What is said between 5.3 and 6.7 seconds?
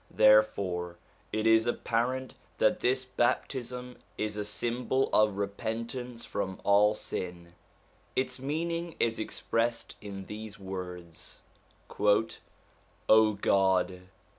repentance from